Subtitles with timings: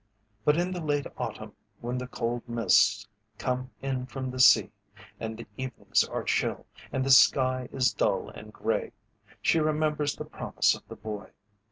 [0.43, 3.07] But in the late autumn when the cold mists
[3.37, 4.71] come in from the sea,
[5.19, 8.93] and the evenings are chill, and the sky is dull and grey,
[9.43, 11.27] she remembers the promise of the boy.